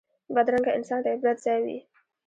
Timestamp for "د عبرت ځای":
1.03-1.59